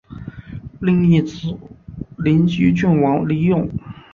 [0.79, 1.55] 另一子
[2.17, 3.69] 灵溪郡王李咏。